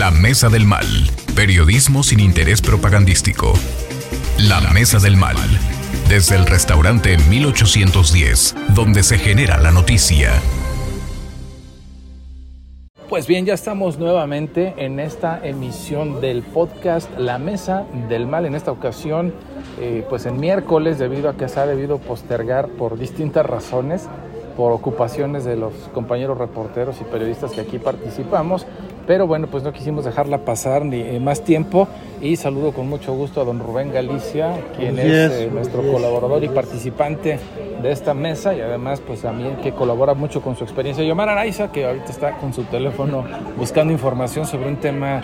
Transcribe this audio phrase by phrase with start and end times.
[0.00, 0.86] La Mesa del Mal.
[1.36, 3.52] Periodismo sin interés propagandístico.
[4.38, 5.36] La Mesa del Mal.
[6.08, 10.32] Desde el restaurante 1810, donde se genera la noticia.
[13.10, 18.46] Pues bien, ya estamos nuevamente en esta emisión del podcast La Mesa del Mal.
[18.46, 19.34] En esta ocasión,
[19.78, 24.08] eh, pues en miércoles, debido a que se ha debido postergar por distintas razones,
[24.56, 28.66] por ocupaciones de los compañeros reporteros y periodistas que aquí participamos,
[29.10, 31.88] pero bueno, pues no quisimos dejarla pasar ni eh, más tiempo
[32.22, 36.48] y saludo con mucho gusto a don Rubén Galicia, quien es eh, nuestro colaborador y
[36.48, 37.40] participante
[37.82, 41.02] de esta mesa y además pues también que colabora mucho con su experiencia.
[41.02, 43.24] Y Omar Araiza, que ahorita está con su teléfono
[43.58, 45.22] buscando información sobre un tema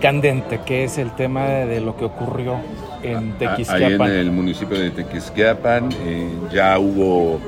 [0.00, 2.60] candente, que es el tema de lo que ocurrió
[3.02, 4.00] en Tequisquiapan.
[4.00, 7.40] Ahí en el municipio de Tequisquiapan eh, ya hubo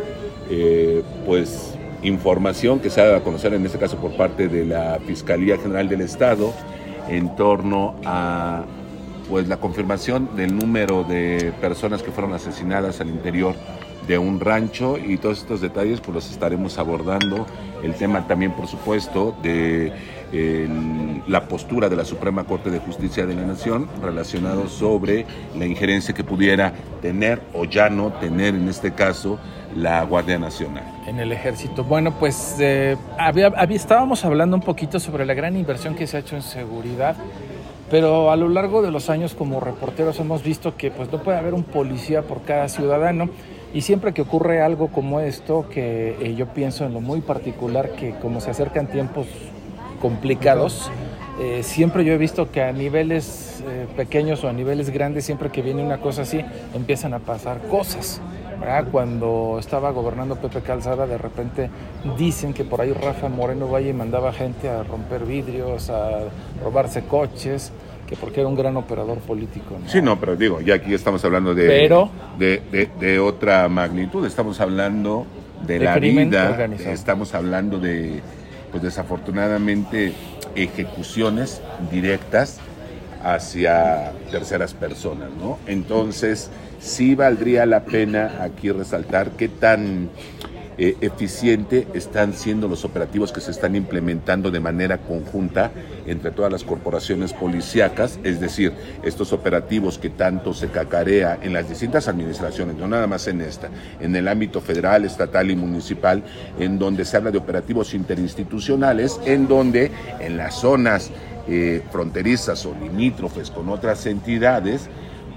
[1.25, 1.70] pues
[2.02, 5.58] información que se ha dado a conocer en este caso por parte de la Fiscalía
[5.58, 6.52] General del Estado
[7.08, 8.64] en torno a
[9.28, 13.55] pues la confirmación del número de personas que fueron asesinadas al interior
[14.11, 17.47] de un rancho y todos estos detalles pues los estaremos abordando.
[17.80, 19.92] El tema también, por supuesto, de
[21.28, 26.12] la postura de la Suprema Corte de Justicia de la Nación relacionado sobre la injerencia
[26.12, 29.38] que pudiera tener o ya no tener en este caso
[29.77, 30.83] la Guardia Nacional.
[31.06, 31.84] En el ejército.
[31.84, 36.20] Bueno, pues eh, había, estábamos hablando un poquito sobre la gran inversión que se ha
[36.20, 37.14] hecho en seguridad,
[37.88, 41.38] pero a lo largo de los años como reporteros hemos visto que pues no puede
[41.38, 43.31] haber un policía por cada ciudadano
[43.72, 47.90] y siempre que ocurre algo como esto, que eh, yo pienso en lo muy particular
[47.90, 49.26] que como se acercan tiempos
[50.00, 50.90] complicados,
[51.40, 53.62] eh, siempre yo he visto que a niveles
[53.96, 58.20] pequeños o a niveles grandes, siempre que viene una cosa así, empiezan a pasar cosas.
[58.92, 61.70] Cuando estaba gobernando Pepe Calzada, de repente
[62.18, 66.24] dicen que por ahí Rafa Moreno Valle mandaba gente a romper vidrios, a
[66.62, 67.72] robarse coches,
[68.11, 69.78] que porque era un gran operador político.
[69.86, 71.89] Sí, no, pero digo, ya aquí estamos hablando de,
[72.38, 75.26] de, de, otra magnitud, estamos hablando
[75.65, 78.21] de, la vida, estamos hablando de,
[78.72, 80.12] pues desafortunadamente,
[80.56, 81.62] ejecuciones
[81.93, 82.59] directas
[83.22, 85.59] hacia terceras personas, ¿no?
[85.69, 86.50] Entonces,
[86.81, 90.10] sí valdría la pena aquí resaltar qué tan
[90.82, 95.72] eh, eficiente están siendo los operativos que se están implementando de manera conjunta
[96.06, 101.68] entre todas las corporaciones policíacas, es decir, estos operativos que tanto se cacarea en las
[101.68, 103.68] distintas administraciones, no nada más en esta,
[104.00, 106.22] en el ámbito federal, estatal y municipal,
[106.58, 111.10] en donde se habla de operativos interinstitucionales, en donde en las zonas
[111.47, 114.88] eh, fronterizas o limítrofes con otras entidades,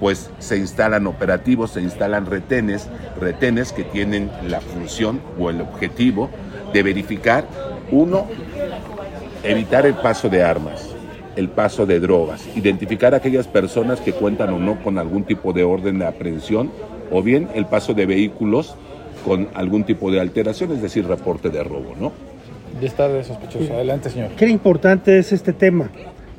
[0.03, 2.89] pues se instalan operativos, se instalan retenes,
[3.21, 6.29] retenes que tienen la función o el objetivo
[6.73, 7.45] de verificar,
[7.89, 8.27] uno,
[9.45, 10.89] evitar el paso de armas,
[11.37, 15.53] el paso de drogas, identificar a aquellas personas que cuentan o no con algún tipo
[15.53, 16.69] de orden de aprehensión,
[17.09, 18.75] o bien el paso de vehículos
[19.23, 22.11] con algún tipo de alteración, es decir, reporte de robo, ¿no?
[22.77, 23.71] De estar de sospechoso.
[23.71, 24.31] Adelante, señor.
[24.31, 25.91] Qué importante es este tema,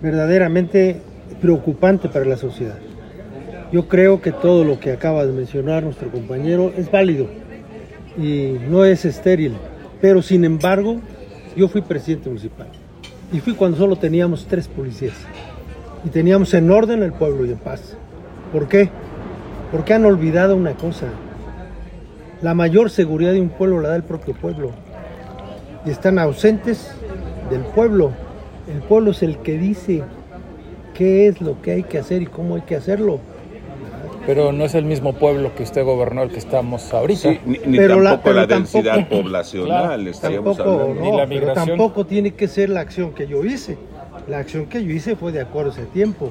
[0.03, 1.01] verdaderamente
[1.41, 2.77] preocupante para la sociedad.
[3.73, 7.27] Yo creo que todo lo que acaba de mencionar nuestro compañero es válido
[8.17, 9.55] y no es estéril,
[10.01, 11.01] pero sin embargo
[11.57, 12.69] yo fui presidente municipal
[13.33, 15.17] y fui cuando solo teníamos tres policías
[16.05, 17.97] y teníamos en orden el pueblo y en paz.
[18.53, 18.91] ¿Por qué?
[19.73, 21.07] Porque han olvidado una cosa.
[22.43, 24.71] La mayor seguridad de un pueblo la da el propio pueblo.
[25.87, 26.91] Y están ausentes
[27.51, 28.13] del pueblo.
[28.73, 30.03] El pueblo es el que dice
[30.93, 33.19] qué es lo que hay que hacer y cómo hay que hacerlo
[34.27, 37.31] pero no es el mismo pueblo que usted gobernó el que estamos ahorita.
[37.45, 43.27] ni, pero tampoco la, densidad poblacional, tampoco, la tampoco tiene que ser la acción que
[43.27, 43.77] yo hice.
[44.29, 46.31] La acción que yo hice fue de acuerdo a ese tiempo.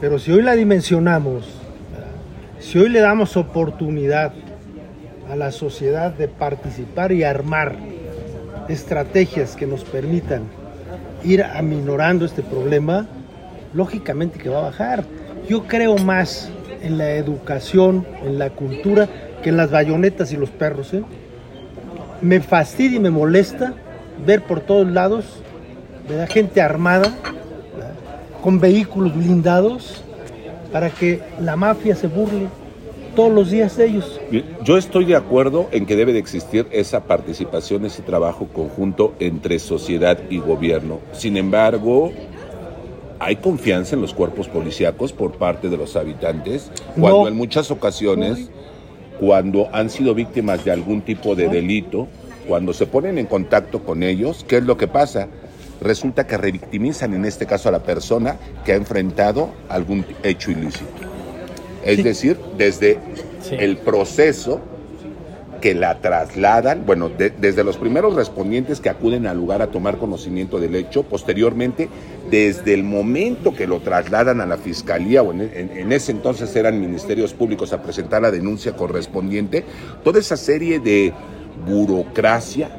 [0.00, 1.44] Pero si hoy la dimensionamos,
[2.60, 4.32] si hoy le damos oportunidad
[5.30, 7.76] a la sociedad de participar y armar
[8.68, 10.42] estrategias que nos permitan
[11.24, 13.06] ir aminorando este problema,
[13.74, 15.04] lógicamente que va a bajar.
[15.48, 16.50] Yo creo más
[16.82, 19.08] en la educación, en la cultura,
[19.42, 20.92] que en las bayonetas y los perros.
[20.94, 21.02] ¿eh?
[22.20, 23.74] Me fastidia y me molesta
[24.26, 25.24] ver por todos lados
[26.08, 26.28] ¿verdad?
[26.28, 27.12] gente armada,
[28.42, 30.04] con vehículos blindados,
[30.72, 32.48] para que la mafia se burle
[33.14, 34.20] todos los días de ellos.
[34.62, 39.58] Yo estoy de acuerdo en que debe de existir esa participación, ese trabajo conjunto entre
[39.58, 41.00] sociedad y gobierno.
[41.12, 42.12] Sin embargo,
[43.20, 48.50] hay confianza en los cuerpos policíacos por parte de los habitantes, cuando en muchas ocasiones,
[49.20, 52.08] cuando han sido víctimas de algún tipo de delito,
[52.46, 55.28] cuando se ponen en contacto con ellos, ¿qué es lo que pasa?
[55.80, 60.86] resulta que revictimizan en este caso a la persona que ha enfrentado algún hecho ilícito.
[61.84, 62.98] Es decir, desde
[63.52, 64.60] el proceso
[65.60, 70.58] que la trasladan, bueno, desde los primeros respondientes que acuden al lugar a tomar conocimiento
[70.60, 71.88] del hecho, posteriormente,
[72.30, 77.32] desde el momento que lo trasladan a la fiscalía, o en, ese entonces eran ministerios
[77.32, 79.64] públicos a presentar la denuncia correspondiente,
[80.04, 81.12] toda esa serie de
[81.66, 82.70] burocracia,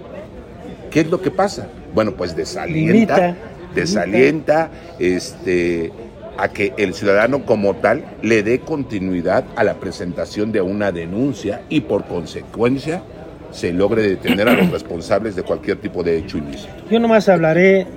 [0.89, 1.67] ¿qué es lo que pasa?
[1.93, 3.35] Bueno, pues desalienta,
[3.75, 5.91] desalienta, este
[6.39, 11.63] a que el ciudadano como tal le dé continuidad a la presentación de una denuncia
[11.67, 13.03] y por consecuencia
[13.51, 16.71] se logre detener a los responsables de cualquier tipo de hecho ilícito.
[16.89, 17.87] Yo nomás hablaré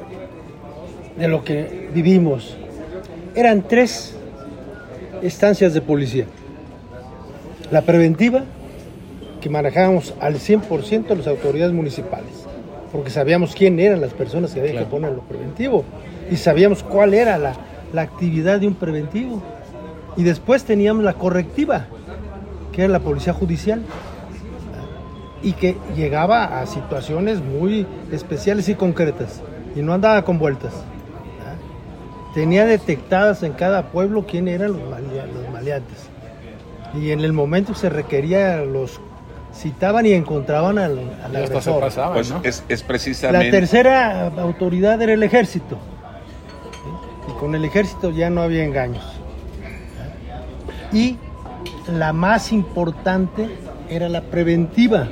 [1.17, 2.57] de lo que vivimos.
[3.37, 4.17] Eran tres
[5.23, 6.27] estancias de policía.
[7.71, 8.43] La preventiva,
[9.41, 12.45] que manejábamos al 100% las autoridades municipales,
[12.91, 15.85] porque sabíamos quién eran las personas que había que poner lo preventivo
[16.31, 17.55] y sabíamos cuál era la,
[17.93, 19.43] la actividad de un preventivo.
[20.17, 21.87] Y después teníamos la correctiva,
[22.73, 23.83] que era la policía judicial,
[25.43, 29.41] y que llegaba a situaciones muy especiales y concretas,
[29.75, 30.73] y no andaba con vueltas.
[32.35, 34.83] Tenía detectadas en cada pueblo quién eran los,
[35.53, 36.09] maleantes.
[36.95, 39.01] Y en el momento se requería, los
[39.55, 43.47] citaban y encontraban al, al pues es, es precisamente...
[43.47, 45.79] La tercera autoridad era el ejército
[47.43, 49.03] con el ejército ya no había engaños.
[50.93, 51.17] Y
[51.93, 53.49] la más importante
[53.91, 55.09] era la preventiva,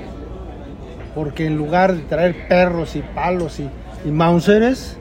[1.16, 3.68] porque en lugar de traer perros y palos y,
[4.04, 4.96] y mauseres,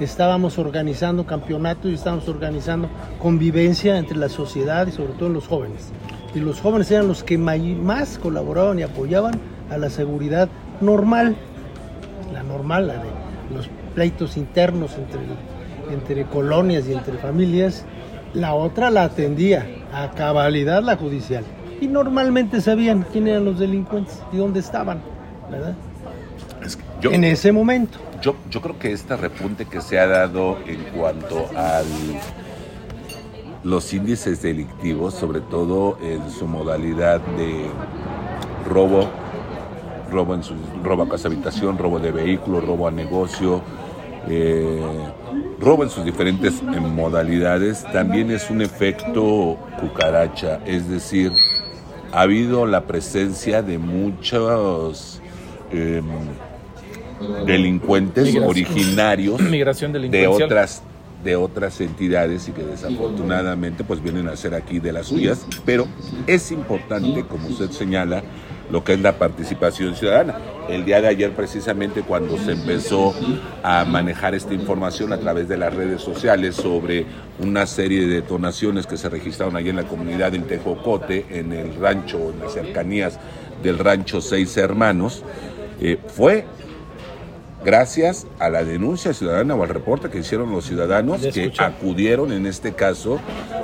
[0.00, 2.88] estábamos organizando campeonatos y estábamos organizando
[3.18, 5.90] convivencia entre la sociedad y sobre todo los jóvenes.
[6.34, 9.38] Y los jóvenes eran los que más colaboraban y apoyaban
[9.68, 10.48] a la seguridad
[10.80, 11.36] normal,
[12.32, 13.10] la normal, la de
[13.54, 15.20] los pleitos internos entre
[15.92, 17.84] entre colonias y entre familias,
[18.34, 21.44] la otra la atendía a cabalidad la judicial.
[21.80, 25.02] Y normalmente sabían quién eran los delincuentes y dónde estaban,
[25.50, 25.74] ¿verdad?
[27.02, 27.98] en ese momento.
[28.20, 31.82] Yo, yo creo que este repunte que se ha dado en cuanto a
[33.64, 37.66] los índices delictivos, sobre todo en su modalidad de
[38.68, 39.08] robo,
[40.10, 43.62] robo en su robo a casa habitación, robo de vehículo, robo a negocio,
[44.28, 44.80] eh,
[45.60, 51.32] robo en sus diferentes eh, modalidades, también es un efecto cucaracha, es decir,
[52.12, 55.20] ha habido la presencia de muchos
[55.72, 56.04] em,
[57.46, 59.40] delincuentes originarios
[60.10, 60.82] de otras
[61.22, 65.86] de otras entidades y que desafortunadamente pues vienen a ser aquí de las suyas, pero
[66.26, 68.24] es importante, como usted señala,
[68.72, 70.38] lo que es la participación ciudadana.
[70.68, 73.14] El día de ayer precisamente cuando se empezó
[73.62, 77.04] a manejar esta información a través de las redes sociales sobre
[77.38, 81.74] una serie de detonaciones que se registraron allí en la comunidad del Tejocote, en el
[81.74, 83.20] rancho, en las cercanías
[83.62, 85.22] del rancho Seis Hermanos,
[85.78, 86.46] eh, fue
[87.64, 92.46] gracias a la denuncia ciudadana o al reporte que hicieron los ciudadanos que acudieron en
[92.46, 93.20] este caso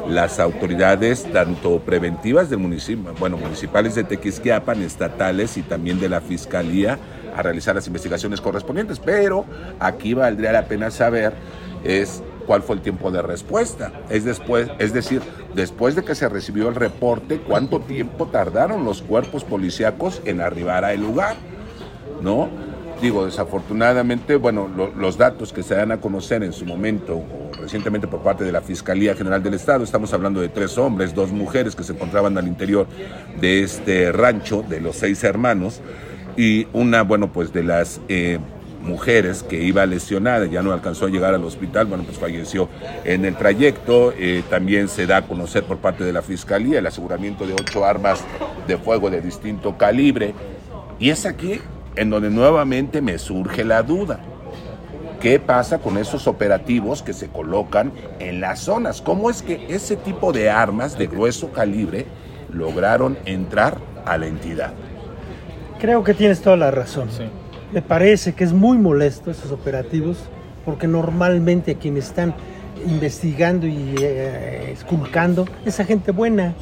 [0.09, 6.21] las autoridades tanto preventivas del municipio, bueno, municipales de Tequisquiapan, estatales y también de la
[6.21, 6.99] Fiscalía
[7.37, 9.45] a realizar las investigaciones correspondientes, pero
[9.79, 11.35] aquí valdría la pena saber
[11.84, 13.93] es cuál fue el tiempo de respuesta.
[14.08, 15.22] Es después, es decir,
[15.55, 20.84] después de que se recibió el reporte, cuánto tiempo tardaron los cuerpos policíacos en arribar
[20.84, 21.37] al lugar,
[22.22, 22.49] ¿no?
[23.00, 28.08] Digo, desafortunadamente, bueno, los datos que se dan a conocer en su momento o recientemente
[28.08, 31.76] por parte de la Fiscalía General del Estado, estamos hablando de tres hombres, dos mujeres
[31.76, 32.88] que se encontraban al interior
[33.40, 35.81] de este rancho de los seis hermanos
[36.36, 38.40] y una, bueno, pues de las eh,
[38.82, 42.69] mujeres que iba lesionada, ya no alcanzó a llegar al hospital, bueno, pues falleció
[43.05, 44.12] en el trayecto.
[44.19, 47.84] Eh, también se da a conocer por parte de la Fiscalía el aseguramiento de ocho
[47.84, 48.24] armas
[48.67, 50.34] de fuego de distinto calibre.
[50.98, 51.60] Y es aquí
[51.98, 54.20] en donde nuevamente me surge la duda.
[55.20, 59.02] ¿Qué pasa con esos operativos que se colocan en las zonas?
[59.02, 62.06] ¿Cómo es que ese tipo de armas de grueso calibre
[62.52, 64.72] lograron entrar a la entidad?
[65.81, 67.08] Creo que tienes toda la razón.
[67.72, 70.19] Me parece que es muy molesto esos operativos
[70.64, 72.34] porque normalmente quienes están
[72.86, 76.55] investigando y eh, esculcando esa gente buena,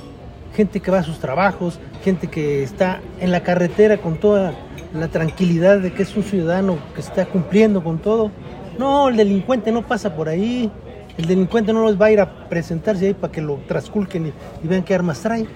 [0.56, 4.54] gente que va a sus trabajos, gente que está en la carretera con toda
[4.94, 8.30] la tranquilidad de que es un ciudadano que está cumpliendo con todo.
[8.78, 10.70] No, el delincuente no pasa por ahí.
[11.18, 14.32] El delincuente no los va a ir a presentarse ahí para que lo trasculquen
[14.62, 15.46] y, vean qué armas trae.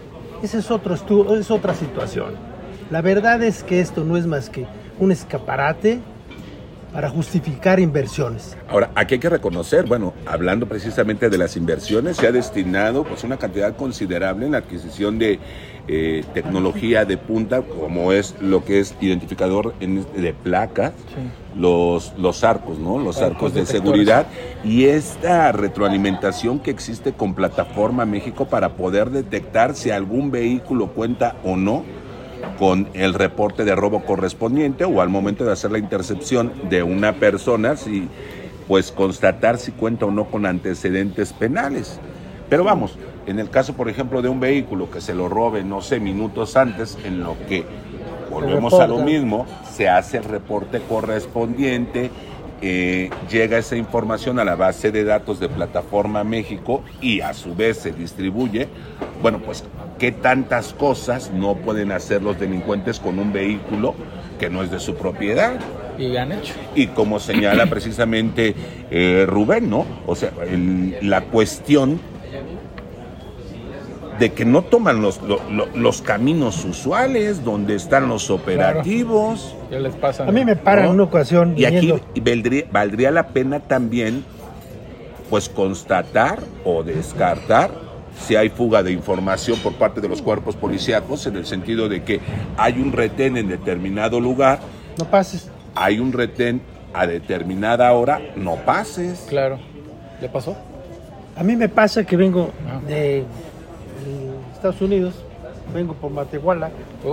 [0.42, 2.34] Esa es, otro es otra situación.
[2.90, 4.66] La verdad es que esto no es más que
[4.98, 6.00] un escaparate
[6.92, 8.56] para justificar inversiones.
[8.68, 13.24] Ahora, aquí hay que reconocer, bueno, hablando precisamente de las inversiones, se ha destinado pues
[13.24, 15.38] una cantidad considerable en la adquisición de
[15.88, 20.92] eh, tecnología de punta, como es lo que es identificador de placas,
[21.56, 22.98] los, los arcos, ¿no?
[22.98, 24.26] Los arcos de seguridad
[24.62, 31.36] y esta retroalimentación que existe con Plataforma México para poder detectar si algún vehículo cuenta
[31.44, 31.84] o no
[32.58, 37.14] con el reporte de robo correspondiente o al momento de hacer la intercepción de una
[37.14, 38.08] persona, si
[38.68, 41.98] pues constatar si cuenta o no con antecedentes penales.
[42.48, 45.82] Pero vamos, en el caso, por ejemplo, de un vehículo que se lo robe, no
[45.82, 47.64] sé, minutos antes, en lo que
[48.30, 52.10] volvemos a lo mismo, se hace el reporte correspondiente,
[52.62, 57.54] eh, llega esa información a la base de datos de Plataforma México y a su
[57.54, 58.68] vez se distribuye,
[59.22, 59.64] bueno, pues
[59.98, 63.94] qué tantas cosas no pueden hacer los delincuentes con un vehículo
[64.38, 65.58] que no es de su propiedad.
[65.98, 66.54] Y han hecho.
[66.74, 68.54] Y como señala precisamente
[68.90, 69.86] eh, Rubén, ¿no?
[70.06, 70.30] O sea,
[71.02, 72.00] la cuestión
[74.20, 75.18] de que no toman los,
[75.74, 79.56] los, caminos usuales, donde están los operativos.
[79.70, 80.24] les pasa?
[80.24, 81.54] A mí me paran en una ocasión.
[81.56, 84.22] Y aquí valdría, valdría la pena también,
[85.30, 87.70] pues, constatar o descartar
[88.18, 92.02] si hay fuga de información por parte de los cuerpos policíacos, en el sentido de
[92.02, 92.20] que
[92.58, 94.58] hay un retén en determinado lugar.
[94.98, 95.50] No pases.
[95.74, 96.60] Hay un retén
[96.92, 99.24] a determinada hora, no pases.
[99.30, 99.58] Claro.
[100.20, 100.58] ¿Le pasó?
[101.38, 102.80] A mí me pasa que vengo ah.
[104.04, 105.14] De Estados Unidos,
[105.72, 106.70] vengo por Matehuala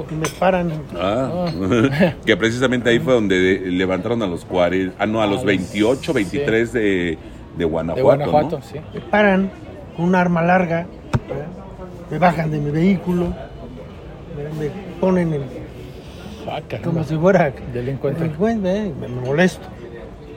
[0.10, 0.72] y me paran.
[0.96, 1.46] Ah,
[2.26, 6.74] que precisamente ahí fue donde levantaron a los 40, ah, no, a los 28, 23
[6.74, 7.18] de,
[7.58, 8.18] de Guanajuato.
[8.18, 8.80] De Guanajuato, sí.
[8.94, 9.52] Me paran
[9.96, 10.88] con un arma larga,
[12.10, 13.34] me bajan de mi vehículo,
[14.60, 15.42] me, ponen en.
[16.50, 18.22] Ah, como si fuera delincuente.
[18.22, 19.68] delincuente me, molesto.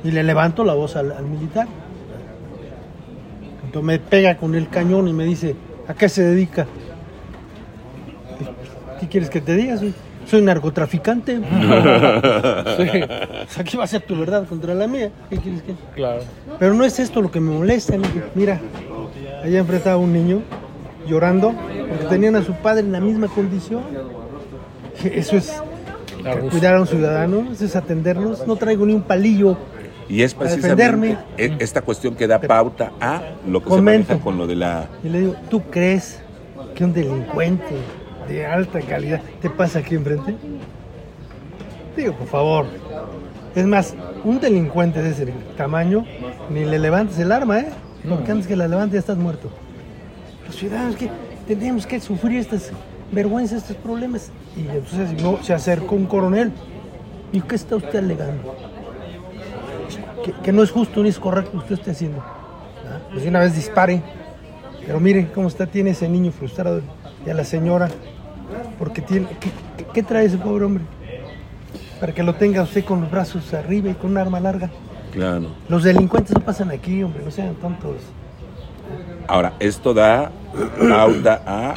[0.03, 1.69] Y le levanto la voz al, al militar.
[3.65, 5.55] Entonces me pega con el cañón y me dice,
[5.91, 6.67] ¿a qué se dedica?
[9.01, 9.77] ¿Qué quieres que te diga?
[9.77, 9.93] Soy,
[10.25, 11.37] soy narcotraficante.
[12.77, 13.61] sí.
[13.61, 15.11] aquí va a ser tu verdad contra la mía.
[15.29, 15.75] ¿Qué quieres que?
[15.97, 16.21] Claro.
[16.59, 17.95] Pero no es esto lo que me molesta.
[18.35, 18.61] Mira,
[19.43, 20.43] allá enfrentaba un niño
[21.09, 21.55] llorando
[21.89, 23.83] porque tenían a su padre en la misma condición.
[25.03, 25.61] Eso es
[26.51, 28.47] cuidar a un ciudadano, eso es atendernos.
[28.47, 29.57] No traigo ni un palillo.
[30.11, 34.37] Y es precisamente e, esta cuestión que da pauta a lo que se maneja con
[34.37, 34.89] lo de la...
[35.05, 36.19] Y le digo, ¿tú crees
[36.75, 37.77] que un delincuente
[38.29, 40.35] de alta calidad te pasa aquí enfrente?
[41.97, 42.67] Digo, por favor.
[43.55, 46.05] Es más, un delincuente de ese tamaño,
[46.51, 47.69] ni le levantes el arma, ¿eh?
[48.09, 49.49] Porque antes que la levantes ya estás muerto.
[50.45, 51.09] Los ciudadanos que
[51.47, 52.73] tenemos que sufrir estas
[53.13, 54.33] vergüenzas, estos problemas.
[54.57, 56.51] Y entonces no, se acercó un coronel.
[57.33, 58.57] ¿Y qué está usted alegando?
[60.43, 62.19] Que, no es justo ni es correcto lo que usted esté haciendo.
[62.19, 62.99] ¿Ah?
[63.13, 64.03] Pues una vez dispare.
[64.87, 66.81] Pero mire cómo está, tiene ese niño frustrado
[67.25, 67.89] y a la señora
[68.79, 69.29] porque tiene,
[69.93, 70.85] ¿qué, trae ese pobre hombre?
[72.01, 74.71] Para que lo tenga usted con los brazos arriba y con un arma larga.
[75.13, 75.49] Claro.
[75.69, 77.97] Los delincuentes no pasan aquí, hombre, no sean tontos.
[79.29, 80.31] Ahora, esto da
[80.89, 81.75] pauta a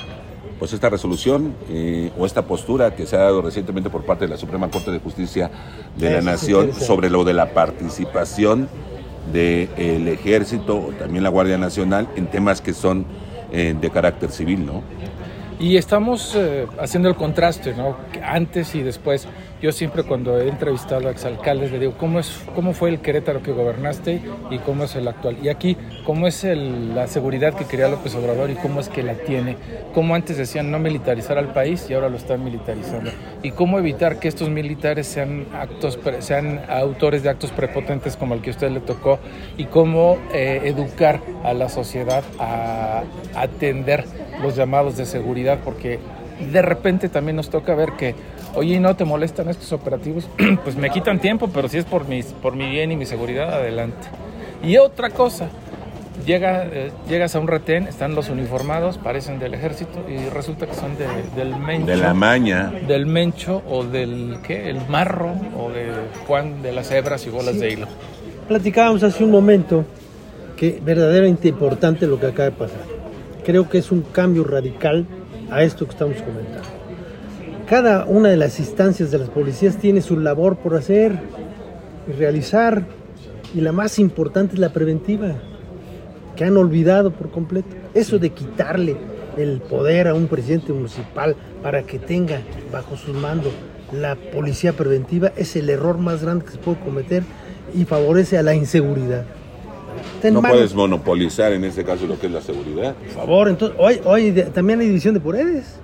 [0.63, 4.29] pues esta resolución eh, o esta postura que se ha dado recientemente por parte de
[4.29, 5.51] la Suprema Corte de Justicia
[5.97, 8.69] de la Nación sobre lo de la participación
[9.33, 13.05] del ejército, también la Guardia Nacional, en temas que son
[13.51, 14.83] eh, de carácter civil, ¿no?
[15.59, 17.97] Y estamos eh, haciendo el contraste, ¿no?
[18.23, 19.27] Antes y después.
[19.61, 23.41] Yo siempre cuando he entrevistado a exalcaldes le digo, ¿cómo, es, cómo fue el Querétaro
[23.41, 24.19] que gobernaste
[24.51, 25.37] y cómo es el actual?
[25.41, 29.13] Y aquí, ¿cómo es la seguridad que quería López Obrador y cómo es que la
[29.13, 29.55] tiene?
[29.93, 33.11] ¿Cómo antes decían no militarizar al país y ahora lo están militarizando?
[33.41, 38.41] ¿Y cómo evitar que estos militares sean, actos, sean autores de actos prepotentes como el
[38.41, 39.17] que a usted le tocó?
[39.55, 44.03] ¿Y cómo eh, educar a la sociedad a atender
[44.43, 45.59] los llamados de seguridad?
[45.63, 45.99] Porque
[46.51, 48.15] de repente también nos toca ver que
[48.55, 50.27] oye, ¿no te molestan estos operativos?
[50.63, 53.53] pues me quitan tiempo, pero si es por, mis, por mi bien y mi seguridad,
[53.53, 54.07] adelante.
[54.63, 55.49] Y otra cosa,
[56.25, 60.75] llega, eh, llegas a un retén, están los uniformados, parecen del ejército, y resulta que
[60.75, 60.95] son
[61.35, 61.87] del mencho.
[61.87, 62.71] De la maña.
[62.87, 64.69] Del mencho o del, ¿qué?
[64.69, 65.87] El marro o de
[66.27, 67.87] Juan de las hebras y bolas de hilo.
[68.47, 69.85] Platicábamos hace un momento
[70.55, 72.92] que verdaderamente importante lo que acaba de pasar.
[73.45, 75.05] Creo que es un cambio radical
[75.51, 76.83] a esto que estamos comentando
[77.73, 81.17] cada una de las instancias de las policías tiene su labor por hacer
[82.07, 82.85] y realizar,
[83.55, 85.35] y la más importante es la preventiva,
[86.35, 87.69] que han olvidado por completo.
[87.93, 88.95] Eso de quitarle
[89.37, 93.49] el poder a un presidente municipal para que tenga bajo su mando
[93.91, 97.23] la policía preventiva es el error más grande que se puede cometer
[97.73, 99.25] y favorece a la inseguridad.
[100.31, 102.95] No puedes monopolizar en ese caso lo que es la seguridad.
[102.95, 105.79] Por favor, entonces, hoy, hoy también hay división de poderes.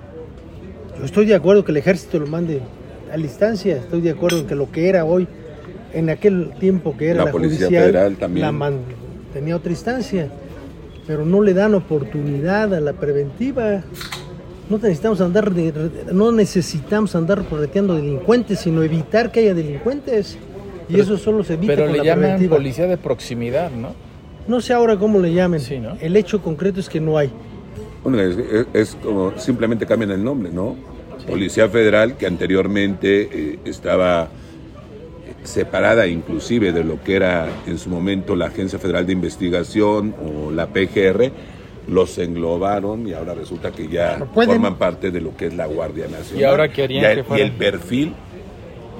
[0.98, 2.60] Yo estoy de acuerdo que el ejército lo mande
[3.12, 5.26] a la instancia, estoy de acuerdo en que lo que era hoy,
[5.92, 8.46] en aquel tiempo que era la, Policía Federal también.
[9.32, 10.28] tenía otra instancia,
[11.06, 13.82] pero no le dan oportunidad a la preventiva.
[14.68, 15.52] No necesitamos andar,
[16.12, 20.38] no necesitamos andar correteando delincuentes, sino evitar que haya delincuentes.
[20.90, 23.94] Y eso solo se evita Pero le llaman policía de proximidad, ¿no?
[24.48, 25.60] No sé ahora cómo le llamen.
[26.00, 27.30] El hecho concreto es que no hay.
[28.02, 28.18] Bueno,
[28.72, 30.76] es, como simplemente cambian el nombre, ¿no?
[31.26, 34.28] Policía Federal, que anteriormente eh, estaba
[35.44, 40.50] separada inclusive de lo que era en su momento la Agencia Federal de Investigación o
[40.50, 41.30] la PGR,
[41.88, 46.06] los englobaron y ahora resulta que ya forman parte de lo que es la Guardia
[46.08, 46.40] Nacional.
[46.40, 48.14] Y ahora querían que Y el perfil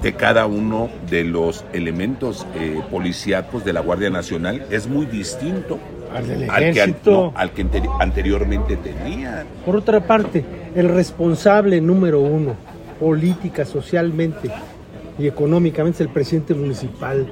[0.01, 5.79] de cada uno de los elementos eh, policíacos de la Guardia Nacional es muy distinto
[6.13, 6.81] al, que,
[7.35, 7.67] al que
[7.99, 9.45] anteriormente tenía.
[9.65, 10.43] Por otra parte,
[10.75, 12.55] el responsable número uno,
[12.99, 14.49] política, socialmente
[15.19, 17.27] y económicamente, es el presidente municipal.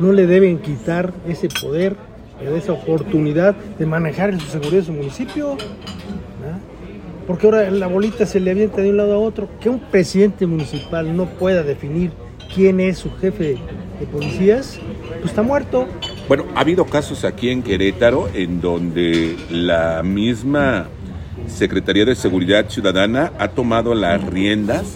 [0.00, 1.96] No le deben quitar ese poder,
[2.40, 5.56] esa oportunidad de manejar su seguridad de su municipio
[7.26, 9.48] porque ahora la bolita se le avienta de un lado a otro.
[9.60, 12.12] Que un presidente municipal no pueda definir
[12.54, 13.56] quién es su jefe
[14.00, 14.78] de policías,
[15.20, 15.86] pues está muerto.
[16.28, 20.88] Bueno, ha habido casos aquí en Querétaro en donde la misma
[21.46, 24.94] Secretaría de Seguridad Ciudadana ha tomado las riendas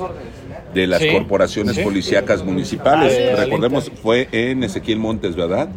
[0.75, 3.19] de las corporaciones policíacas municipales.
[3.33, 5.69] Ah, Recordemos, fue en Ezequiel Montes, ¿verdad?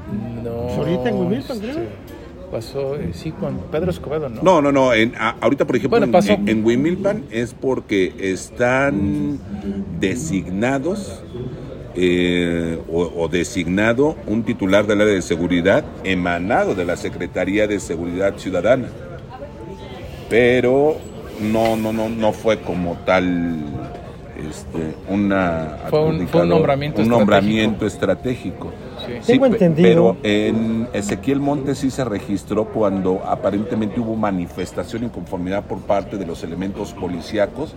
[0.44, 0.52] No.
[0.52, 2.02] Ahorita en creo
[2.52, 4.42] pasó, eh, sí, con Pedro Escobedo, ¿no?
[4.44, 4.94] No, no, no.
[4.94, 9.40] En, ahorita, por ejemplo, en, en, Wimilpan es porque están
[10.00, 11.24] designados
[11.96, 18.38] eh, o, designado un titular del área de seguridad emanado de la Secretaría de Seguridad
[18.38, 18.88] Ciudadana.
[20.30, 20.98] Pero
[21.42, 23.60] no, no, no, no fue como tal
[24.50, 28.72] este, una, fue un, nombramiento, un nombramiento estratégico.
[29.26, 30.18] Tengo entendido.
[30.22, 36.18] Pero en Ezequiel Montes sí se registró cuando aparentemente hubo manifestación y conformidad por parte
[36.18, 37.76] de los elementos policíacos.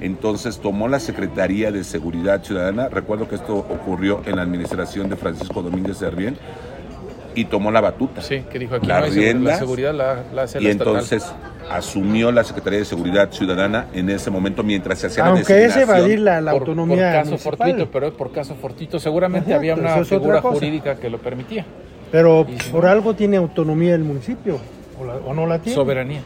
[0.00, 5.16] Entonces tomó la Secretaría de Seguridad Ciudadana, recuerdo que esto ocurrió en la administración de
[5.16, 6.36] Francisco Domínguez Servién,
[7.36, 8.22] y tomó la batuta.
[8.22, 11.24] Sí, que dijo aquí la, la seguridad la, la hace Y entonces
[11.70, 15.76] asumió la Secretaría de Seguridad Ciudadana en ese momento mientras se hacía Aunque la es
[15.76, 20.96] evadir la, autonomía por caso fortuito, pero por caso fortuito seguramente había una figura jurídica
[20.96, 21.64] que lo permitía.
[22.10, 24.58] Pero por algo tiene autonomía el municipio,
[25.26, 25.74] o, no la tiene.
[25.74, 26.20] Soberanía.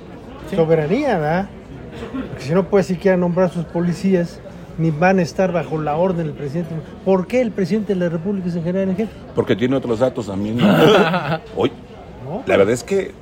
[0.55, 1.49] Soberanía, ¿verdad?
[2.29, 4.41] Porque si no puede siquiera nombrar sus policías,
[4.81, 6.75] ni van a estar bajo la orden del presidente.
[7.05, 9.13] ¿Por qué el presidente de la República es en general jefe?
[9.35, 10.59] Porque tiene otros datos también.
[11.57, 11.71] Hoy,
[12.47, 13.13] la verdad es que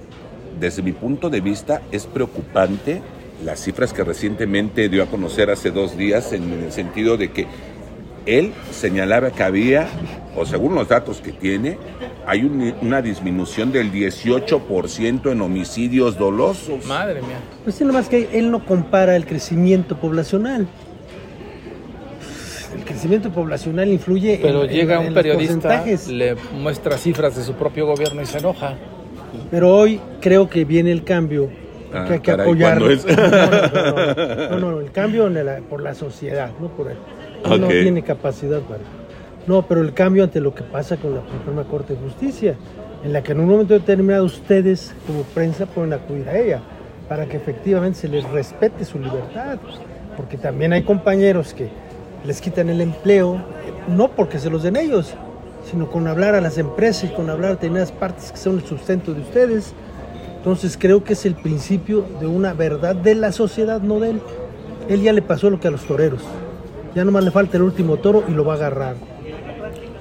[0.59, 3.03] desde mi punto de vista es preocupante
[3.45, 7.47] las cifras que recientemente dio a conocer hace dos días en el sentido de que
[8.27, 9.89] él señalaba que había,
[10.37, 11.79] o según los datos que tiene,
[12.27, 12.45] hay
[12.83, 16.85] una disminución del 18% en homicidios dolosos.
[16.85, 17.39] Madre mía.
[17.65, 20.69] Pues nada más que él no compara el crecimiento poblacional.
[22.79, 28.23] El crecimiento poblacional influye Pero llega un periodista, le muestra cifras de su propio gobierno
[28.23, 28.77] y se enoja.
[29.51, 31.51] Pero hoy creo que viene el cambio.
[31.93, 32.81] Ah, que hay que apoyar.
[32.81, 35.29] No, no, no, el cambio
[35.69, 36.99] por la sociedad, no por él.
[37.45, 38.81] No tiene capacidad para.
[39.49, 42.55] No, pero el cambio ante lo que pasa con la Suprema Corte de Justicia,
[43.03, 46.61] en la que en un momento determinado ustedes, como prensa, pueden acudir a ella
[47.09, 49.59] para que efectivamente se les respete su libertad.
[50.17, 51.69] Porque también hay compañeros que
[52.25, 53.41] les quitan el empleo,
[53.89, 55.15] no porque se los den ellos,
[55.71, 58.65] sino con hablar a las empresas y con hablar a determinadas partes que son el
[58.65, 59.73] sustento de ustedes.
[60.37, 64.21] Entonces creo que es el principio de una verdad de la sociedad, no de él.
[64.89, 66.23] Él ya le pasó lo que a los toreros.
[66.95, 68.97] Ya nomás le falta el último toro y lo va a agarrar.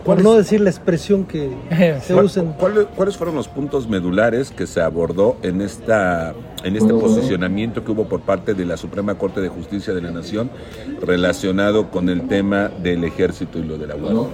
[0.07, 1.51] Por no decir la expresión que
[2.01, 2.43] se usa.
[2.95, 8.05] ¿Cuáles fueron los puntos medulares que se abordó en, esta, en este posicionamiento que hubo
[8.05, 10.49] por parte de la Suprema Corte de Justicia de la Nación
[11.01, 14.29] relacionado con el tema del ejército y lo de la Guardia?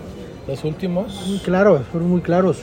[0.47, 1.25] Los últimos.
[1.27, 2.61] Muy claros, fueron muy claros.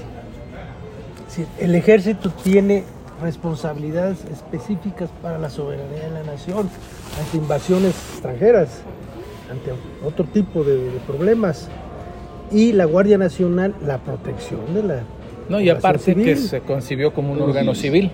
[1.59, 2.85] el ejército tiene
[3.21, 6.71] responsabilidades específicas para la soberanía de la nación,
[7.19, 8.83] ante invasiones extranjeras,
[9.51, 9.73] ante
[10.07, 11.69] otro tipo de, problemas.
[12.51, 15.03] Y la Guardia Nacional, la protección de la...
[15.49, 18.11] No, y aparte que se concibió como un órgano civil.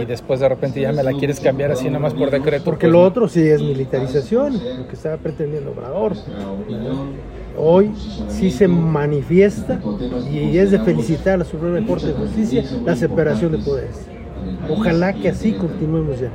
[0.00, 2.64] Y después de repente ya me la quieres cambiar así nomás por decreto.
[2.64, 6.14] Porque pues lo otro sí es militarización, lo que estaba pretendiendo Obrador.
[7.56, 7.92] hoy
[8.28, 9.80] sí se manifiesta
[10.30, 14.06] y es de felicitar a la Suprema Corte de Justicia la separación de poderes.
[14.68, 16.30] Ojalá que así continuemos ya.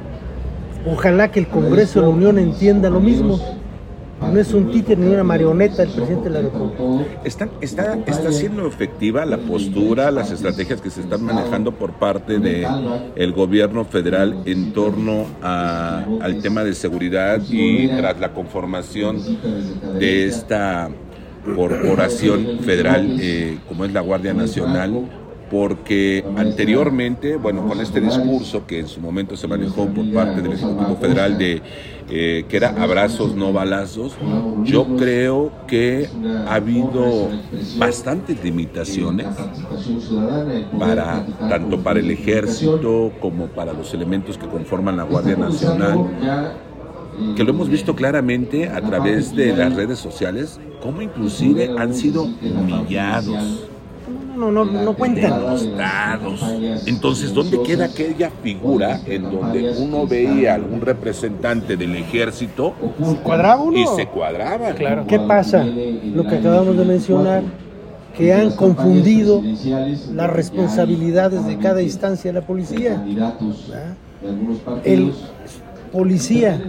[0.85, 3.39] Ojalá que el Congreso de la Unión entienda lo mismo.
[4.21, 7.21] No es un títere ni una marioneta el presidente de la República.
[7.23, 12.39] ¿Está, está, está siendo efectiva la postura, las estrategias que se están manejando por parte
[12.39, 12.67] del
[13.15, 19.19] el gobierno federal en torno al tema de seguridad y tras la conformación
[19.99, 20.89] de esta
[21.55, 25.20] corporación federal eh, como es la Guardia Nacional?
[25.51, 30.53] Porque anteriormente, bueno, con este discurso que en su momento se manejó por parte del
[30.53, 31.61] Ejecutivo Federal de
[32.09, 34.13] eh, que era abrazos, no balazos,
[34.63, 36.09] yo creo que
[36.47, 37.29] ha habido
[37.77, 39.27] bastantes limitaciones
[40.79, 46.07] para tanto para el ejército como para los elementos que conforman la Guardia Nacional
[47.35, 52.23] que lo hemos visto claramente a través de las redes sociales, como inclusive han sido
[52.23, 53.70] humillados,
[54.49, 55.33] no, no, no cuentan.
[56.85, 62.73] Entonces, ¿dónde queda aquella figura en donde uno veía algún representante del ejército?
[63.03, 63.77] ¿Se cuadraba uno?
[63.77, 64.71] Y se cuadraba.
[64.71, 65.05] Claro.
[65.05, 65.63] ¿Qué pasa?
[65.63, 67.43] Lo que acabamos de mencionar,
[68.17, 69.41] que han confundido
[70.13, 73.03] las responsabilidades de cada instancia de la policía.
[74.83, 75.13] El
[75.91, 76.59] policía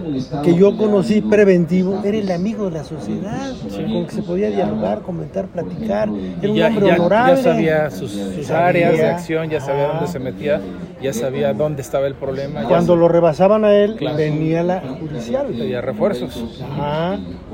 [0.42, 5.02] que yo conocí preventivo era el amigo de la sociedad, con que se podía dialogar,
[5.02, 6.08] comentar, platicar.
[6.40, 7.36] Era un hombre honorable.
[7.36, 10.60] Ya sabía sus, áreas de acción, ya sabía dónde se metía,
[11.02, 12.64] ya sabía dónde estaba el problema.
[12.64, 15.48] Cuando lo rebasaban a él, venía la judicial.
[15.48, 16.62] Pedía refuerzos.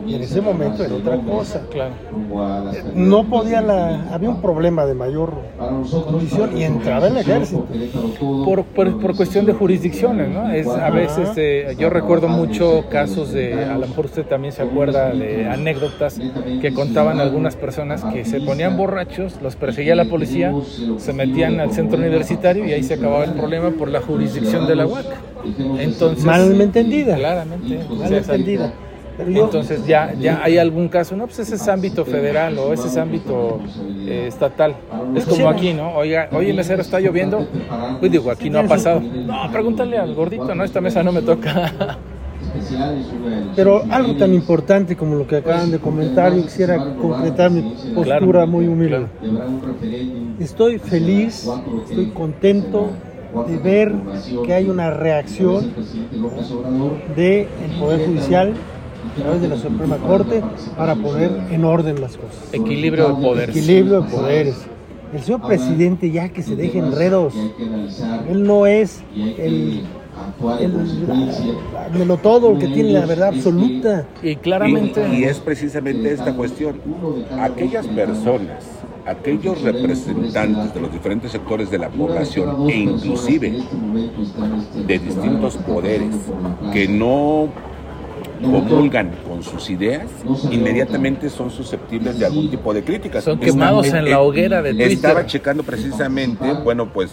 [0.06, 1.62] Y en ese momento era otra cosa.
[1.70, 1.94] Claro.
[2.94, 4.12] No podía la.
[4.12, 5.32] Había un problema de mayor
[5.90, 7.66] condición y entraba en el ejército.
[8.44, 10.50] Por, por, cuestión de jurisdicciones, ¿no?
[10.50, 11.30] Es a veces.
[11.36, 16.20] Eh, yo recuerdo mucho casos de, a lo mejor usted también se acuerda de anécdotas
[16.60, 20.52] que contaban algunas personas que se ponían borrachos, los perseguía la policía,
[20.98, 24.76] se metían al centro universitario y ahí se acababa el problema por la jurisdicción de
[24.76, 25.06] la UAC.
[25.78, 27.16] Entonces, mal entendida.
[27.16, 27.80] Claramente.
[27.88, 28.72] Mal entendida.
[29.18, 32.96] Entonces ya, ya hay algún caso, no, pues ese es ámbito federal o ese es
[32.96, 33.60] ámbito
[34.06, 34.76] eh, estatal.
[35.16, 35.94] Es como aquí, ¿no?
[35.96, 37.46] Oiga, oye, mesero, está lloviendo.
[37.98, 39.00] Pues digo, aquí no ha pasado.
[39.00, 41.98] No, pregúntale al gordito, no, esta mesa no me toca.
[43.56, 48.46] Pero algo tan importante como lo que acaban de comentar, yo quisiera concretar mi postura
[48.46, 49.06] muy humilde.
[50.38, 51.48] Estoy feliz,
[51.88, 52.90] estoy contento
[53.46, 53.94] de ver
[54.44, 55.72] que hay una reacción
[57.16, 57.46] del
[57.78, 58.54] Poder Judicial
[59.10, 60.42] a través de la Suprema Corte
[60.76, 62.52] para poner en orden las cosas.
[62.52, 63.56] Equilibrio de poderes.
[63.56, 64.66] Equilibrio de poderes.
[65.12, 67.34] El señor presidente ya que se deje enredos.
[68.28, 69.02] Él no es
[69.38, 69.84] el
[70.40, 74.06] el, todo, el que tiene la verdad absoluta.
[74.22, 75.06] Y claramente.
[75.12, 76.80] Y, es precisamente esta cuestión.
[77.40, 78.64] Aquellas personas,
[79.08, 83.62] aquellos representantes de los diferentes sectores de la población e inclusive
[84.86, 86.14] de distintos poderes
[86.72, 87.48] que no
[88.42, 90.06] comulgan con sus ideas,
[90.50, 93.24] inmediatamente son susceptibles de algún tipo de críticas.
[93.24, 94.92] Son quemados en la hoguera de Twitter.
[94.92, 97.10] Estaba checando precisamente, bueno, pues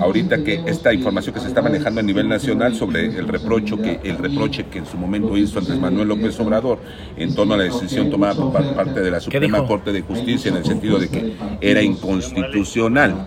[0.00, 4.00] ahorita que esta información que se está manejando a nivel nacional sobre el reproche que
[4.04, 6.78] el reproche que en su momento hizo Andrés Manuel López Obrador
[7.16, 10.58] en torno a la decisión tomada por parte de la Suprema Corte de Justicia en
[10.58, 13.26] el sentido de que era inconstitucional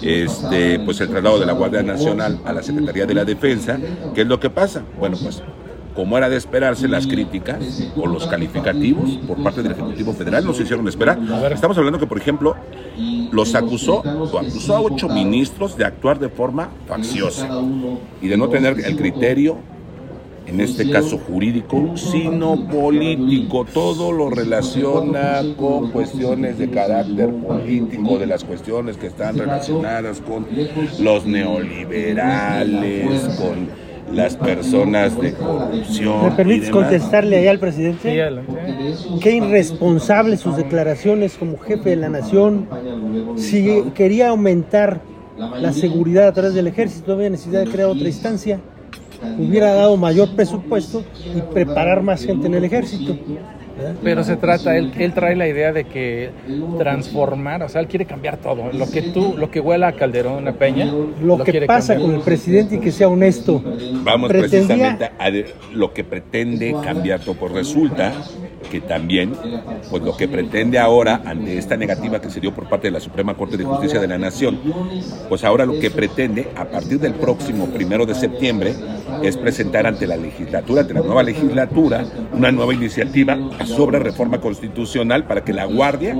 [0.00, 3.78] este pues el traslado de la Guardia Nacional a la Secretaría de la Defensa,
[4.14, 4.82] ¿qué es lo que pasa?
[4.98, 5.42] Bueno, pues
[5.94, 10.52] como era de esperarse, las críticas o los calificativos por parte del Ejecutivo Federal no
[10.54, 11.18] se hicieron esperar.
[11.52, 12.56] Estamos hablando que, por ejemplo,
[13.30, 17.48] los acusó, o acusó a ocho ministros de actuar de forma facciosa
[18.20, 19.58] y de no tener el criterio,
[20.44, 23.64] en este caso jurídico, sino político.
[23.64, 30.46] Todo lo relaciona con cuestiones de carácter político, de las cuestiones que están relacionadas con
[30.98, 36.24] los neoliberales, con las personas de corrupción.
[36.24, 38.34] ¿Me permites contestarle ahí al presidente?
[38.96, 42.68] Sí, Qué irresponsable sus declaraciones como jefe de la nación.
[43.36, 45.00] Si quería aumentar
[45.58, 48.60] la seguridad a través del ejército, no había necesidad de crear otra instancia.
[49.38, 53.16] Hubiera dado mayor presupuesto y preparar más gente en el ejército.
[54.02, 56.30] Pero se trata, él, él trae la idea de que
[56.78, 58.72] transformar, o sea, él quiere cambiar todo.
[58.72, 60.90] Lo que tú, lo que huela a Calderón, una peña.
[61.22, 63.62] Lo, que pasa con el presidente y que sea honesto.
[64.04, 65.30] Vamos precisamente a
[65.72, 67.34] lo que pretende cambiar todo.
[67.34, 68.12] Pues resulta
[68.70, 69.32] que también,
[69.90, 73.00] pues lo que pretende ahora, ante esta negativa que se dio por parte de la
[73.00, 74.58] Suprema Corte de Justicia de la Nación,
[75.28, 78.74] pues ahora lo que pretende, a partir del próximo primero de septiembre,
[79.22, 85.24] es presentar ante la legislatura, ante la nueva legislatura, una nueva iniciativa sobre reforma constitucional
[85.24, 86.16] para que la Guardia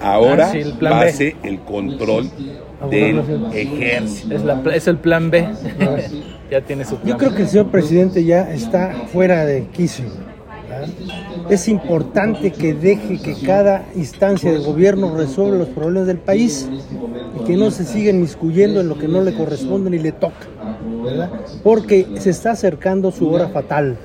[0.00, 2.30] ahora ah, pase el control
[2.90, 3.22] del
[3.52, 4.70] ejército.
[4.70, 5.48] Es, el plan B.
[6.50, 10.06] ya tiene su Yo creo que el señor presidente ya está fuera de quicio.
[11.50, 16.68] Es importante que deje que cada instancia de gobierno resuelva los problemas del país
[17.38, 20.46] y que no se siga inmiscuyendo en lo que no le corresponde ni le toca.
[21.62, 23.96] Porque se está acercando su hora fatal.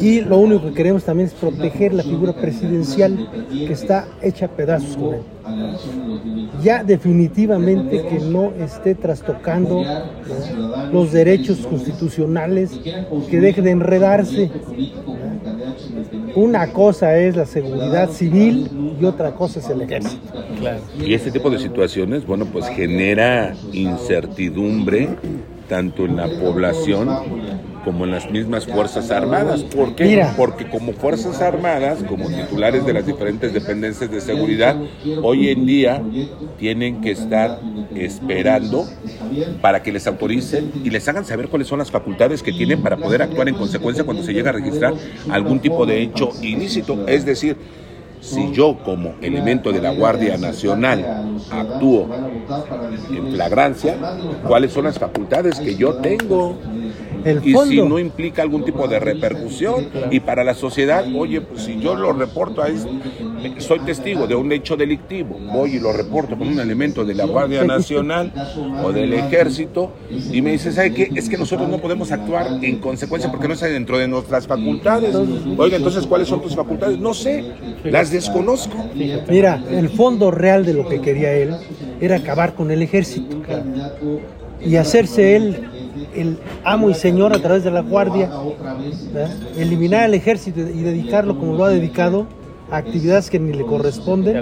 [0.00, 4.48] Y lo único que queremos también es proteger la figura presidencial que está hecha a
[4.48, 5.22] pedazos con él.
[6.62, 9.82] Ya definitivamente que no esté trastocando
[10.92, 12.70] los derechos constitucionales,
[13.30, 14.50] que deje de enredarse.
[16.34, 20.32] Una cosa es la seguridad civil y otra cosa es el ejército.
[20.98, 25.10] Y este tipo de situaciones, bueno, pues genera incertidumbre
[25.68, 27.08] tanto en la población
[27.84, 29.62] como en las mismas Fuerzas Armadas.
[29.62, 30.26] ¿Por qué?
[30.36, 34.76] Porque como Fuerzas Armadas, como titulares de las diferentes dependencias de seguridad,
[35.22, 36.02] hoy en día
[36.58, 37.60] tienen que estar
[37.94, 38.86] esperando
[39.60, 42.96] para que les autoricen y les hagan saber cuáles son las facultades que tienen para
[42.96, 44.94] poder actuar en consecuencia cuando se llega a registrar
[45.30, 47.06] algún tipo de hecho ilícito.
[47.06, 47.56] Es decir,
[48.24, 51.04] si yo como elemento de la Guardia Nacional
[51.50, 52.08] actúo
[53.10, 53.96] en flagrancia,
[54.46, 56.56] cuáles son las facultades que yo tengo
[57.42, 61.78] y si no implica algún tipo de repercusión y para la sociedad, oye, pues si
[61.78, 62.76] yo lo reporto ahí,
[63.58, 67.24] soy testigo de un hecho delictivo, voy y lo reporto con un elemento de la
[67.24, 68.32] Guardia Nacional
[68.82, 69.92] o del Ejército
[70.30, 71.10] y me dice, ¿sabe qué?
[71.14, 75.14] Es que nosotros no podemos actuar en consecuencia porque no está dentro de nuestras facultades.
[75.56, 76.98] Oiga, entonces, ¿cuáles son tus facultades?
[76.98, 77.44] No sé,
[77.84, 78.76] las desconozco.
[79.28, 81.54] Mira, el fondo real de lo que quería él
[82.00, 83.36] era acabar con el ejército
[84.60, 85.68] y hacerse él
[86.14, 88.30] el amo y señor a través de la guardia,
[89.56, 92.26] eliminar el ejército y dedicarlo como lo ha dedicado
[92.70, 94.34] actividades que ni le corresponden,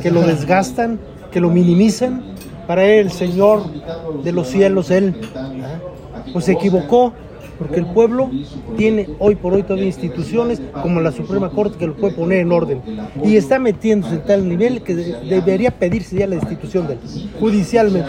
[0.00, 0.98] que lo desgastan,
[1.30, 2.22] que lo minimizan.
[2.66, 3.64] Para él, el Señor
[4.22, 5.14] de los cielos, él,
[6.32, 7.12] pues se equivocó,
[7.58, 8.30] porque el pueblo
[8.76, 12.52] tiene hoy por hoy todavía instituciones como la Suprema Corte que lo puede poner en
[12.52, 12.80] orden.
[13.24, 16.98] Y está metiéndose en tal nivel que debería pedirse ya la institución de él,
[17.38, 18.08] judicialmente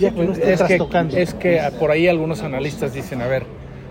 [0.00, 3.44] es, que, por ahí algunos analistas dicen, a ver,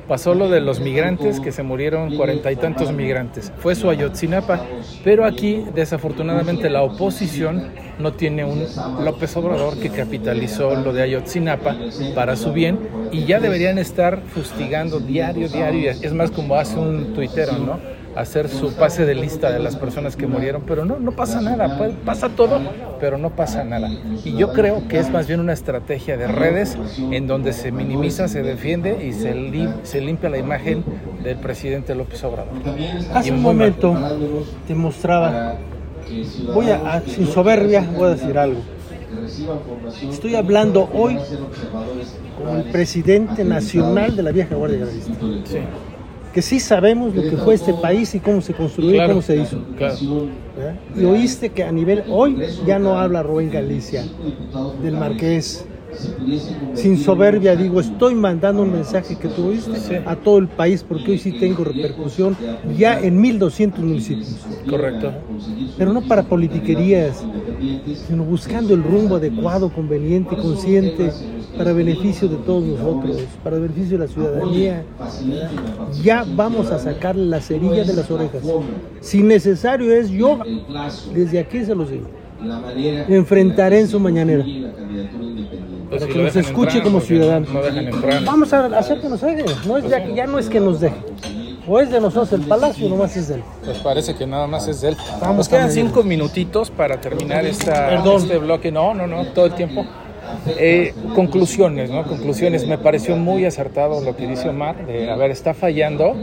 [0.10, 3.54] pasó lo de los migrantes, que se murieron cuarenta y tantos migrantes.
[3.60, 4.66] Fue su Ayotzinapa,
[5.04, 7.70] pero aquí desafortunadamente la oposición
[8.00, 8.66] no tiene un
[9.06, 11.78] López Obrador que capitalizó lo de Ayotzinapa
[12.16, 12.80] para su bien
[13.12, 15.92] y ya deberían estar fustigando diario, diario.
[15.92, 17.99] Es más como hace un tuitero, ¿no?
[18.20, 21.80] Hacer su pase de lista de las personas que murieron, pero no, no pasa nada,
[22.06, 22.60] pasa todo,
[23.00, 23.90] pero no pasa nada.
[24.26, 26.78] Y yo creo que es más bien una estrategia de redes
[27.12, 29.34] en donde se minimiza, se defiende y se,
[29.84, 30.84] se limpia la imagen
[31.24, 32.54] del presidente López Obrador.
[33.14, 33.96] Hace un momento
[34.68, 35.56] te mostraba,
[36.54, 38.60] voy a, sin soberbia, voy a decir algo.
[40.10, 41.18] Estoy hablando hoy
[42.38, 45.14] con el presidente nacional de la vieja Guardia Gardista.
[45.46, 45.60] Sí
[46.34, 49.38] que sí sabemos lo que fue este país y cómo se construyó y cómo se
[49.38, 49.58] hizo.
[50.96, 54.04] Y oíste que a nivel, hoy ya no habla Rubén Galicia
[54.84, 55.66] del Marqués,
[56.76, 61.12] sin soberbia digo, estoy mandando un mensaje que tú oíste a todo el país porque
[61.12, 62.38] hoy sí tengo repercusión
[62.78, 64.38] ya en 1200 municipios.
[64.70, 65.12] Correcto.
[65.78, 67.24] Pero no para politiquerías,
[68.08, 71.12] sino buscando el rumbo adecuado, conveniente, consciente
[71.60, 74.86] para beneficio de todos nosotros, para beneficio de la ciudadanía.
[76.02, 78.42] Ya vamos a sacarle la cerilla de las orejas.
[79.02, 80.40] Si necesario es, yo
[81.14, 82.08] desde aquí se los digo.
[83.10, 84.46] Enfrentaré en su mañanera.
[85.90, 87.50] Para que nos escuche como ciudadanos.
[88.26, 89.44] Vamos a hacer que nos deje.
[89.68, 90.96] No es ya, ya no es que nos deje.
[91.68, 93.44] O es de nosotros el palacio, nomás es de él.
[93.66, 94.98] Pues parece que nada más es de él.
[95.36, 98.72] Nos quedan cinco minutitos para terminar esta, este bloque.
[98.72, 99.86] No, no, no, todo el tiempo.
[100.48, 102.04] Eh, conclusiones, ¿no?
[102.04, 102.68] Conclusiones.
[102.68, 106.16] Me pareció muy acertado lo que dice Omar, de, a ver, está fallando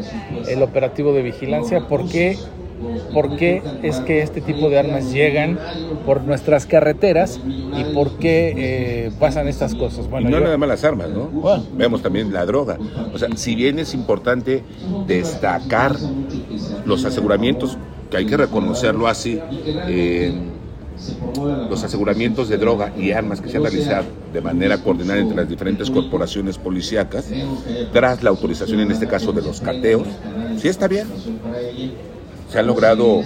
[0.48, 1.86] el operativo de vigilancia.
[1.88, 2.36] ¿Por qué?
[3.14, 5.58] ¿Por qué es que este tipo de armas llegan
[6.04, 10.10] por nuestras carreteras y por qué eh, pasan estas cosas?
[10.10, 11.30] Bueno, no nada más las armas, ¿no?
[11.72, 12.76] Vemos también la droga.
[13.14, 14.62] O sea, si bien es importante
[15.06, 15.96] destacar
[16.84, 17.78] los aseguramientos,
[18.10, 19.40] que hay que reconocerlo así,
[19.88, 20.32] eh,
[21.68, 25.48] los aseguramientos de droga y armas que se han realizado de manera coordinada entre las
[25.48, 27.26] diferentes corporaciones policíacas,
[27.92, 30.06] tras la autorización en este caso de los cateos,
[30.58, 31.06] sí está bien.
[32.50, 33.22] Se han logrado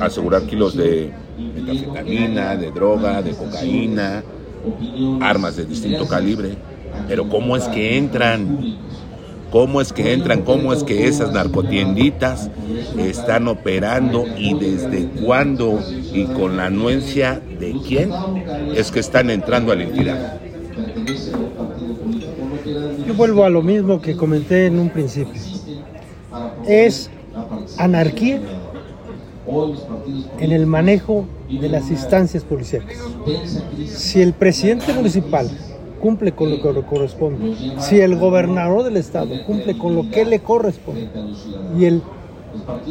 [0.00, 1.12] asegurar kilos de
[1.54, 4.22] metafetamina, de droga, de cocaína,
[5.20, 6.56] armas de distinto calibre,
[7.08, 8.76] pero ¿cómo es que entran?
[9.54, 12.50] Cómo es que entran, cómo es que esas narcotienditas
[12.98, 15.78] están operando y desde cuándo
[16.12, 18.10] y con la anuencia de quién
[18.74, 20.40] es que están entrando a la entidad.
[23.06, 25.40] Yo vuelvo a lo mismo que comenté en un principio.
[26.66, 27.08] Es
[27.78, 28.40] anarquía
[30.40, 32.98] en el manejo de las instancias policiales.
[33.86, 35.48] Si el presidente municipal
[36.04, 40.26] cumple con lo que le corresponde, si el gobernador del estado cumple con lo que
[40.26, 41.08] le corresponde
[41.78, 42.02] y el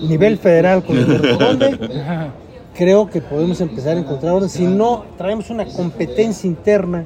[0.10, 1.92] nivel federal con lo que le corresponde,
[2.76, 4.50] creo que podemos empezar a encontrar orden.
[4.50, 7.06] Si no, traemos una competencia interna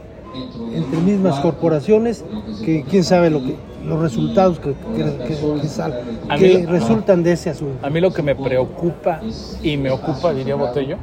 [0.74, 2.24] entre mismas corporaciones
[2.64, 4.76] que quién sabe lo que los resultados que,
[6.38, 7.86] que, resultan de ese asunto.
[7.86, 9.20] A mí lo que me preocupa
[9.62, 10.96] y me ocupa, diría Botello,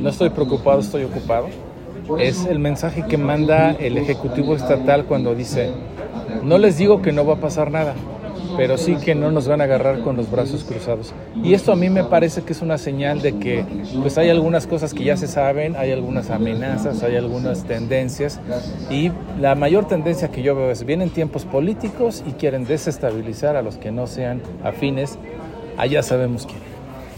[0.00, 1.46] no estoy preocupado, estoy ocupado,
[2.18, 5.70] es el mensaje que manda el Ejecutivo Estatal cuando dice,
[6.42, 7.94] no les digo que no va a pasar nada,
[8.56, 11.12] pero sí que no nos van a agarrar con los brazos cruzados.
[11.42, 13.64] Y esto a mí me parece que es una señal de que
[14.00, 18.40] pues hay algunas cosas que ya se saben, hay algunas amenazas, hay algunas tendencias
[18.90, 23.62] y la mayor tendencia que yo veo es vienen tiempos políticos y quieren desestabilizar a
[23.62, 25.18] los que no sean afines,
[25.76, 26.58] allá sabemos quién.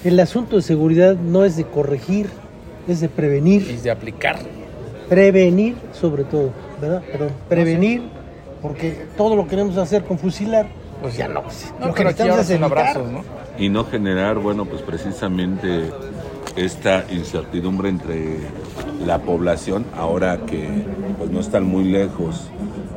[0.04, 2.28] El asunto de seguridad no es de corregir,
[2.86, 3.68] es de prevenir.
[3.68, 4.38] Y de aplicar.
[5.08, 7.02] Prevenir sobre todo, ¿verdad?
[7.10, 8.02] Perdón, prevenir,
[8.60, 10.66] porque todo lo queremos hacer con fusilar,
[11.00, 11.42] pues ya no.
[11.42, 13.22] Pues, no pero aquí abrazos, ¿no?
[13.58, 15.90] Y no generar, bueno, pues precisamente
[16.56, 18.38] esta incertidumbre entre
[19.04, 20.68] la población, ahora que
[21.18, 22.48] pues no están muy lejos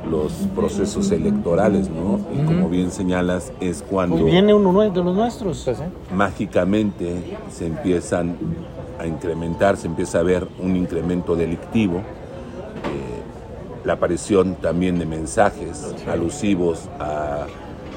[0.10, 2.20] los procesos electorales, ¿no?
[2.34, 4.18] Y como bien señalas, es cuando...
[4.18, 5.64] Pues viene uno de los nuestros.
[5.64, 5.78] Pues,
[6.14, 8.36] mágicamente se empiezan
[9.02, 12.02] a incrementar, se empieza a ver un incremento delictivo, eh,
[13.86, 17.46] la aparición también de mensajes alusivos a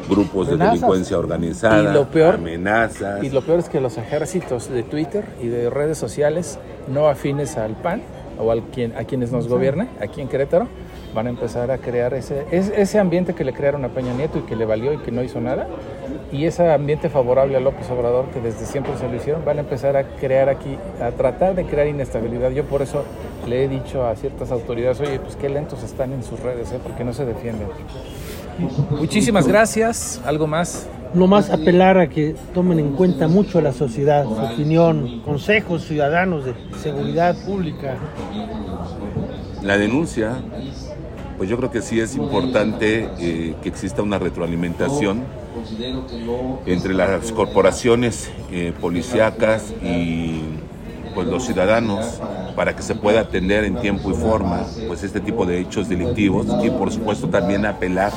[0.09, 3.23] grupos de delincuencia organizada, y lo peor, amenazas.
[3.23, 7.57] Y lo peor es que los ejércitos de Twitter y de redes sociales no afines
[7.57, 8.03] al PAN
[8.39, 10.69] o al quien, a quienes nos gobiernan aquí en Querétaro,
[11.15, 14.43] van a empezar a crear ese, ese ambiente que le crearon a Peña Nieto y
[14.43, 15.69] que le valió y que no hizo nada,
[16.33, 19.61] y ese ambiente favorable a López Obrador que desde siempre se lo hicieron, van a
[19.61, 22.51] empezar a crear aquí, a tratar de crear inestabilidad.
[22.51, 23.05] Yo por eso
[23.47, 26.81] le he dicho a ciertas autoridades, oye, pues qué lentos están en sus redes, ¿eh?
[26.83, 27.69] porque no se defienden.
[28.91, 30.21] Muchísimas gracias.
[30.25, 30.89] ¿Algo más?
[31.15, 35.85] Lo más apelar a que tomen en cuenta mucho a la sociedad, su opinión, consejos
[35.85, 37.97] ciudadanos de seguridad pública.
[39.63, 40.37] La denuncia,
[41.37, 45.23] pues yo creo que sí es importante eh, que exista una retroalimentación
[46.67, 50.41] entre las corporaciones eh, policíacas y
[51.15, 52.21] pues los ciudadanos
[52.57, 56.47] para que se pueda atender en tiempo y forma pues este tipo de hechos delictivos
[56.65, 58.13] y por supuesto también apelar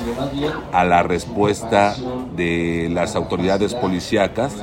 [0.71, 1.95] a la respuesta
[2.35, 4.53] de las autoridades policíacas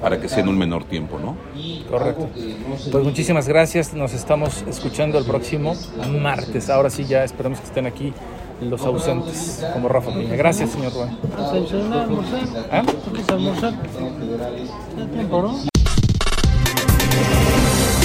[0.00, 1.36] para que sea en un menor tiempo, ¿no?
[1.88, 2.28] Correcto.
[2.90, 5.74] Pues muchísimas gracias, nos estamos escuchando el próximo
[6.20, 6.70] martes.
[6.70, 8.12] Ahora sí ya esperamos que estén aquí
[8.60, 10.36] los ausentes, como Rafa Piña.
[10.36, 11.18] Gracias, señor Juan.
[12.70, 12.82] ¿Ah?